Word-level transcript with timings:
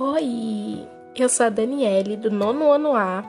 Oi, 0.00 0.86
eu 1.16 1.28
sou 1.28 1.46
a 1.46 1.48
Daniele 1.48 2.16
do 2.16 2.30
nono 2.30 2.70
ano 2.70 2.94
A 2.94 3.24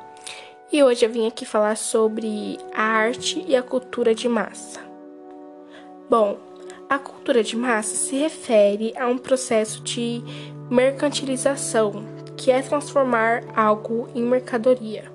e 0.72 0.84
hoje 0.84 1.04
eu 1.04 1.10
vim 1.10 1.26
aqui 1.26 1.44
falar 1.44 1.76
sobre 1.76 2.60
a 2.72 2.84
arte 2.84 3.44
e 3.48 3.56
a 3.56 3.64
cultura 3.64 4.14
de 4.14 4.30
massa. 4.30 4.80
Bom, 6.08 6.38
a 6.88 7.00
cultura 7.00 7.42
de 7.42 7.58
massa 7.58 7.96
se 7.96 8.16
refere 8.18 8.94
a 8.96 9.08
um 9.08 9.18
processo 9.18 9.82
de 9.82 10.22
mercantilização, 10.70 12.04
que 12.38 12.52
é 12.52 12.62
transformar 12.62 13.46
algo 13.56 14.08
em 14.14 14.22
mercadoria, 14.22 15.12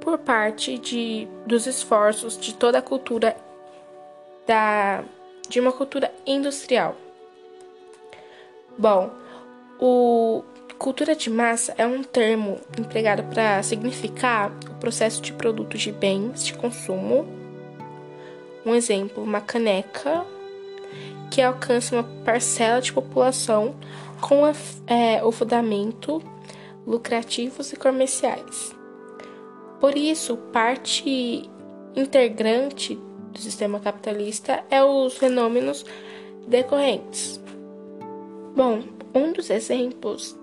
por 0.00 0.16
parte 0.16 0.78
de, 0.78 1.26
dos 1.44 1.66
esforços 1.66 2.38
de 2.38 2.54
toda 2.54 2.78
a 2.78 2.82
cultura 2.82 3.36
da, 4.46 5.02
de 5.48 5.58
uma 5.58 5.72
cultura 5.72 6.14
industrial. 6.24 6.94
Bom, 8.78 9.25
o 9.78 10.42
cultura 10.78 11.16
de 11.16 11.30
massa 11.30 11.74
é 11.78 11.86
um 11.86 12.02
termo 12.02 12.58
empregado 12.78 13.22
para 13.24 13.62
significar 13.62 14.52
o 14.70 14.74
processo 14.74 15.22
de 15.22 15.32
produto 15.32 15.76
de 15.78 15.90
bens 15.90 16.44
de 16.44 16.54
consumo. 16.54 17.26
Um 18.64 18.74
exemplo, 18.74 19.22
uma 19.22 19.40
caneca 19.40 20.24
que 21.30 21.40
alcança 21.40 21.96
uma 21.96 22.04
parcela 22.24 22.80
de 22.80 22.92
população 22.92 23.74
com 24.20 24.46
é, 24.86 25.22
o 25.24 25.32
fundamento 25.32 26.22
lucrativos 26.86 27.72
e 27.72 27.76
comerciais. 27.76 28.74
Por 29.80 29.96
isso, 29.96 30.36
parte 30.52 31.50
integrante 31.94 32.98
do 33.32 33.38
sistema 33.38 33.80
capitalista 33.80 34.64
é 34.70 34.82
os 34.82 35.16
fenômenos 35.16 35.84
decorrentes. 36.46 37.40
Bom, 38.54 38.95
um 39.16 39.32
dos 39.32 39.48
exemplos 39.48 40.36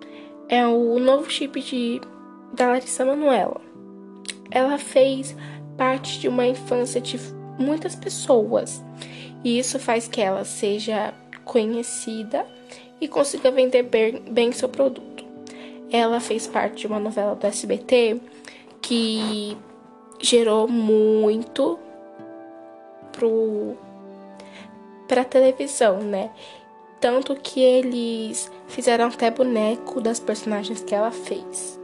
é 0.49 0.65
o 0.65 0.97
novo 0.99 1.29
chip 1.29 1.61
de, 1.61 2.01
da 2.53 2.69
Larissa 2.69 3.05
Manoela. 3.05 3.61
Ela 4.49 4.77
fez 4.77 5.35
parte 5.77 6.19
de 6.19 6.27
uma 6.27 6.45
infância 6.45 6.99
de 6.99 7.19
muitas 7.59 7.95
pessoas 7.95 8.83
e 9.43 9.59
isso 9.59 9.77
faz 9.77 10.07
que 10.07 10.21
ela 10.21 10.43
seja 10.43 11.13
conhecida 11.45 12.45
e 12.99 13.07
consiga 13.07 13.51
vender 13.51 13.83
bem, 13.83 14.21
bem 14.29 14.51
seu 14.51 14.67
produto. 14.67 15.23
Ela 15.91 16.19
fez 16.19 16.47
parte 16.47 16.81
de 16.81 16.87
uma 16.87 16.99
novela 16.99 17.35
do 17.35 17.45
SBT 17.45 18.19
que 18.81 19.55
gerou 20.19 20.67
muito 20.67 21.77
pro 23.11 23.77
para 25.07 25.23
televisão, 25.23 25.99
né? 25.99 26.31
Tanto 27.03 27.35
que 27.35 27.59
eles 27.59 28.49
fizeram 28.65 29.07
até 29.07 29.29
boneco 29.29 29.99
das 29.99 30.21
personagens 30.21 30.81
que 30.81 30.95
ela 30.95 31.11
fez. 31.11 31.77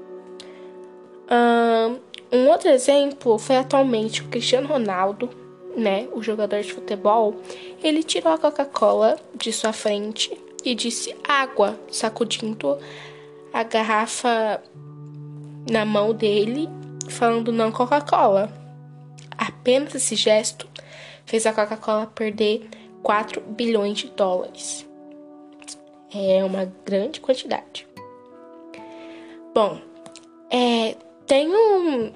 Um 2.32 2.48
outro 2.48 2.70
exemplo 2.70 3.38
foi 3.38 3.58
atualmente 3.58 4.22
o 4.22 4.30
Cristiano 4.30 4.70
Ronaldo, 4.70 5.30
né, 5.76 6.08
o 6.14 6.24
jogador 6.24 6.62
de 6.62 6.72
futebol. 6.72 7.36
Ele 7.84 8.02
tirou 8.02 8.32
a 8.32 8.38
Coca-Cola 8.38 9.20
de 9.36 9.52
sua 9.52 9.74
frente 9.74 10.32
e 10.64 10.74
disse 10.74 11.14
água, 11.28 11.78
sacudindo 11.92 12.78
a 13.52 13.62
garrafa 13.64 14.64
na 15.70 15.84
mão 15.84 16.14
dele, 16.14 16.70
falando 17.10 17.52
não 17.52 17.74
Coca-Cola. 17.74 18.50
Apenas 19.38 19.94
esse 19.96 20.16
gesto 20.16 20.66
fez 21.26 21.46
a 21.46 21.52
Coca-Cola 21.52 22.08
perder 22.08 22.70
4 23.04 23.42
bilhões 23.42 23.98
de 23.98 24.08
dólares. 24.12 24.88
É 26.14 26.44
uma 26.44 26.66
grande 26.86 27.20
quantidade. 27.20 27.88
Bom, 29.54 29.80
é, 30.50 30.96
tem 31.28 31.48
um, 31.50 32.12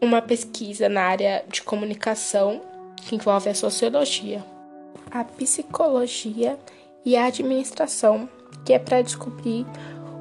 uma 0.00 0.20
pesquisa 0.20 0.88
na 0.88 1.02
área 1.02 1.44
de 1.48 1.62
comunicação 1.62 2.60
que 2.96 3.14
envolve 3.14 3.48
a 3.48 3.54
sociologia, 3.54 4.44
a 5.10 5.22
psicologia 5.22 6.58
e 7.04 7.16
a 7.16 7.26
administração, 7.26 8.28
que 8.64 8.72
é 8.72 8.78
para 8.78 9.02
descobrir 9.02 9.64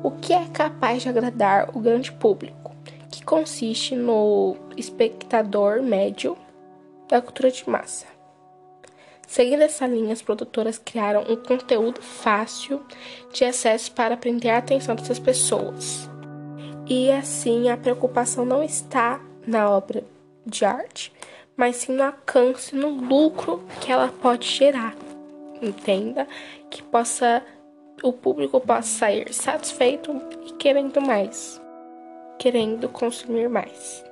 o 0.04 0.12
que 0.12 0.34
é 0.34 0.46
capaz 0.46 1.02
de 1.02 1.10
agradar 1.10 1.76
o 1.76 1.80
grande 1.80 2.12
público, 2.12 2.76
que 3.10 3.24
consiste 3.24 3.96
no 3.96 4.56
espectador 4.78 5.82
médio 5.82 6.38
da 7.08 7.22
cultura 7.22 7.50
de 7.50 7.68
massa. 7.68 8.15
Seguindo 9.28 9.62
essa 9.62 9.88
linha, 9.88 10.14
as 10.14 10.22
produtoras 10.22 10.78
criaram 10.78 11.24
um 11.30 11.36
conteúdo 11.36 12.02
fácil 12.02 12.82
de 13.34 13.44
acesso 13.44 13.92
para 13.92 14.16
prender 14.18 14.52
a 14.52 14.58
atenção 14.58 14.96
dessas 14.96 15.20
pessoas. 15.20 16.10
E 16.88 17.12
assim, 17.12 17.70
a 17.70 17.78
preocupação 17.78 18.46
não 18.46 18.64
está 18.64 19.20
na 19.46 19.70
obra 19.70 20.04
de 20.46 20.64
arte, 20.64 21.12
mas 21.58 21.78
sim 21.78 21.94
no 21.94 22.04
alcance, 22.04 22.76
no 22.76 22.90
lucro 22.90 23.64
que 23.82 23.92
ela 23.92 24.10
pode 24.22 24.48
gerar. 24.48 24.96
Entenda 25.62 26.28
que 26.70 26.84
possa 26.84 27.42
o 28.04 28.14
público 28.14 28.60
possa 28.60 28.84
sair 28.84 29.34
satisfeito 29.34 30.22
e 30.46 30.54
querendo 30.54 31.02
mais, 31.02 31.62
querendo 32.38 32.90
consumir 32.90 33.50
mais. 33.50 34.04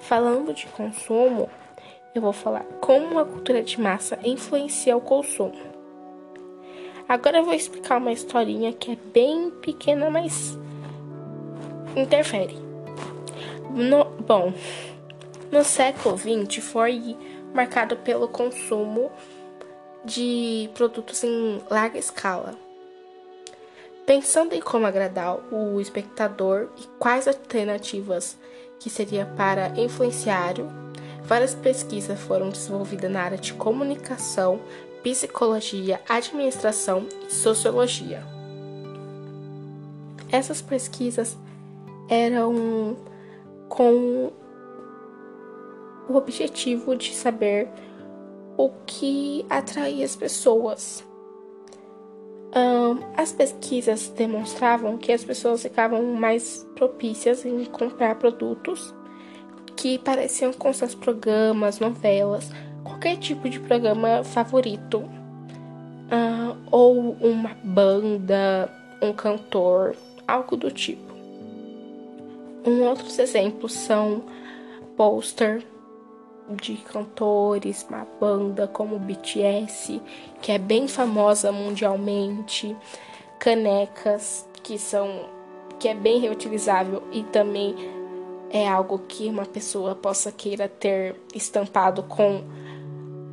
Falando 0.00 0.52
de 0.52 0.66
consumo, 0.66 1.48
eu 2.16 2.22
vou 2.22 2.32
falar 2.32 2.64
como 2.80 3.18
a 3.18 3.24
cultura 3.24 3.62
de 3.62 3.80
massa 3.80 4.18
influencia 4.24 4.96
o 4.96 5.00
consumo. 5.00 5.54
Agora 7.08 7.38
eu 7.38 7.44
vou 7.44 7.54
explicar 7.54 7.98
uma 7.98 8.12
historinha 8.12 8.72
que 8.72 8.92
é 8.92 8.96
bem 9.12 9.50
pequena, 9.50 10.10
mas 10.10 10.58
interfere. 11.94 12.56
No, 13.70 14.04
bom, 14.22 14.52
no 15.52 15.62
século 15.62 16.16
XX 16.16 16.64
foi 16.64 17.16
marcado 17.54 17.96
pelo 17.98 18.28
consumo 18.28 19.12
de 20.04 20.70
produtos 20.74 21.22
em 21.22 21.60
larga 21.70 21.98
escala. 21.98 22.54
Pensando 24.04 24.54
em 24.54 24.60
como 24.60 24.86
agradar 24.86 25.38
o 25.52 25.80
espectador 25.80 26.68
e 26.78 26.86
quais 26.98 27.28
alternativas 27.28 28.38
que 28.78 28.88
seria 28.88 29.26
para 29.26 29.68
influenciar 29.80 30.54
Várias 31.26 31.54
pesquisas 31.54 32.20
foram 32.20 32.50
desenvolvidas 32.50 33.10
na 33.10 33.20
área 33.20 33.38
de 33.38 33.52
comunicação, 33.54 34.60
psicologia, 35.02 36.00
administração 36.08 37.06
e 37.28 37.32
sociologia. 37.32 38.22
Essas 40.30 40.62
pesquisas 40.62 41.36
eram 42.08 42.96
com 43.68 44.32
o 46.08 46.16
objetivo 46.16 46.94
de 46.94 47.12
saber 47.12 47.68
o 48.56 48.70
que 48.86 49.44
atraía 49.50 50.04
as 50.04 50.14
pessoas. 50.14 51.04
As 53.16 53.32
pesquisas 53.32 54.08
demonstravam 54.08 54.96
que 54.96 55.12
as 55.12 55.24
pessoas 55.24 55.62
ficavam 55.62 56.04
mais 56.14 56.64
propícias 56.76 57.44
em 57.44 57.64
comprar 57.64 58.14
produtos 58.14 58.94
que 59.86 59.98
pareciam 59.98 60.52
com 60.52 60.72
seus 60.72 60.96
programas, 60.96 61.78
novelas, 61.78 62.50
qualquer 62.82 63.16
tipo 63.18 63.48
de 63.48 63.60
programa 63.60 64.24
favorito. 64.24 64.98
Uh, 64.98 66.56
ou 66.72 67.12
uma 67.20 67.56
banda, 67.62 68.68
um 69.00 69.12
cantor, 69.12 69.94
algo 70.26 70.56
do 70.56 70.72
tipo. 70.72 71.14
Um 72.66 72.82
outros 72.82 73.16
exemplos 73.20 73.74
são 73.74 74.24
pôster 74.96 75.64
de 76.50 76.74
cantores, 76.78 77.86
uma 77.88 78.08
banda 78.20 78.66
como 78.66 78.98
BTS, 78.98 80.02
que 80.42 80.50
é 80.50 80.58
bem 80.58 80.88
famosa 80.88 81.52
mundialmente, 81.52 82.76
canecas 83.38 84.48
que 84.64 84.78
são 84.80 85.36
que 85.78 85.88
é 85.88 85.94
bem 85.94 86.18
reutilizável 86.18 87.02
e 87.12 87.22
também 87.24 87.74
é 88.50 88.68
algo 88.68 88.98
que 89.00 89.28
uma 89.28 89.44
pessoa 89.44 89.94
possa 89.94 90.30
queira 90.30 90.68
ter 90.68 91.16
estampado 91.34 92.02
com 92.02 92.42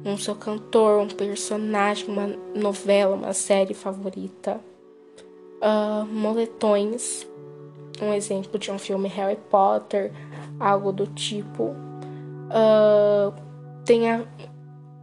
um 0.05 0.17
seu 0.17 0.35
cantor, 0.35 0.99
um 1.01 1.07
personagem, 1.07 2.07
uma 2.07 2.27
novela, 2.55 3.15
uma 3.15 3.33
série 3.33 3.73
favorita. 3.73 4.59
Uh, 5.61 6.05
moletões, 6.07 7.25
um 8.01 8.13
exemplo 8.13 8.59
de 8.59 8.69
um 8.69 8.77
filme 8.77 9.07
Harry 9.07 9.37
Potter, 9.49 10.11
algo 10.59 10.91
do 10.91 11.07
tipo. 11.07 11.75
Uh, 12.49 13.33
tem 13.85 14.11
a, 14.11 14.25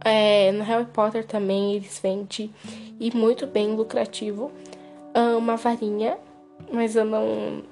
é, 0.05 0.51
no 0.51 0.63
Harry 0.63 0.85
Potter 0.85 1.25
também 1.25 1.75
eles 1.75 1.99
vendem 1.99 2.53
e 2.99 3.15
muito 3.15 3.47
bem 3.47 3.75
lucrativo 3.75 4.51
uh, 5.15 5.37
uma 5.37 5.55
varinha, 5.55 6.17
mas 6.71 6.95
eu 6.95 7.05
não 7.05 7.63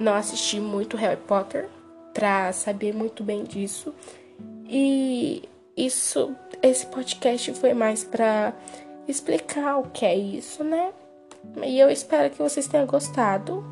não 0.00 0.14
assisti 0.14 0.58
muito 0.58 0.96
Harry 0.96 1.20
Potter 1.28 1.68
para 2.14 2.52
saber 2.52 2.94
muito 2.94 3.22
bem 3.22 3.44
disso. 3.44 3.94
E 4.66 5.48
isso, 5.76 6.34
esse 6.62 6.86
podcast 6.86 7.52
foi 7.54 7.74
mais 7.74 8.02
para 8.02 8.54
explicar 9.06 9.78
o 9.78 9.84
que 9.90 10.04
é 10.04 10.16
isso, 10.16 10.64
né? 10.64 10.92
E 11.62 11.78
eu 11.78 11.90
espero 11.90 12.30
que 12.30 12.38
vocês 12.38 12.66
tenham 12.66 12.86
gostado 12.86 13.64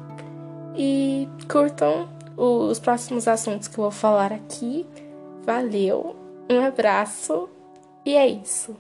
e 0.77 1.29
curtam 1.51 2.09
os 2.37 2.79
próximos 2.79 3.27
assuntos 3.27 3.67
que 3.67 3.79
eu 3.79 3.83
vou 3.83 3.91
falar 3.91 4.33
aqui. 4.33 4.87
Valeu, 5.45 6.15
um 6.51 6.61
abraço 6.61 7.49
e 8.05 8.15
é 8.15 8.27
isso. 8.27 8.77